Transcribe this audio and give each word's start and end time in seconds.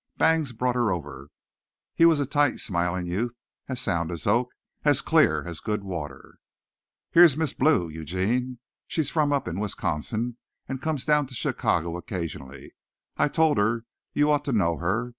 Bangs 0.17 0.51
brought 0.51 0.73
her 0.73 0.91
over. 0.91 1.29
He 1.93 2.05
was 2.05 2.19
a 2.19 2.25
tight, 2.25 2.59
smiling 2.59 3.05
youth, 3.05 3.35
as 3.69 3.79
sound 3.79 4.09
as 4.11 4.25
oak, 4.25 4.49
as 4.83 4.99
clear 4.99 5.43
as 5.47 5.59
good 5.59 5.83
water. 5.83 6.39
"Here's 7.11 7.37
Miss 7.37 7.53
Blue, 7.53 7.87
Eugene. 7.87 8.57
She's 8.87 9.11
from 9.11 9.31
up 9.31 9.47
in 9.47 9.59
Wisconsin, 9.59 10.37
and 10.67 10.81
comes 10.81 11.05
down 11.05 11.27
to 11.27 11.35
Chicago 11.35 11.97
occasionally. 11.97 12.73
I 13.17 13.27
told 13.27 13.59
her 13.59 13.83
you 14.11 14.31
ought 14.31 14.43
to 14.45 14.51
know 14.53 14.77
her. 14.77 15.09